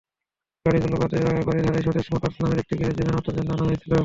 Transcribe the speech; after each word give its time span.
গাড়িগুলো 0.65 0.95
বারিধারায় 1.47 1.85
স্বদেশ 1.85 2.05
মটরস 2.13 2.37
নামের 2.41 2.61
একটি 2.63 2.73
গ্যারেজে 2.75 3.03
মেরামতের 3.05 3.35
জন্য 3.37 3.49
আনা 3.53 3.65
হয়েছিল। 3.67 3.91